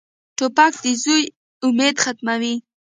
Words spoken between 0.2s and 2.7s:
توپک د زوی امید ختموي.